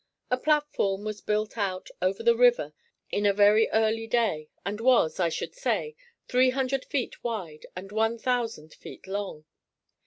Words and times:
A 0.31 0.37
platform 0.37 1.03
was 1.03 1.21
built 1.21 1.59
out 1.59 1.89
over 2.01 2.23
the 2.23 2.35
river 2.35 2.73
in 3.11 3.27
a 3.27 3.33
very 3.33 3.69
early 3.69 4.07
day 4.07 4.49
and 4.65 4.81
was, 4.81 5.19
I 5.19 5.29
should 5.29 5.53
say, 5.53 5.95
three 6.27 6.49
hundred 6.49 6.85
feet 6.85 7.23
wide 7.23 7.67
and 7.75 7.91
one 7.91 8.17
thousand 8.17 8.73
feet 8.73 9.05
long. 9.05 9.45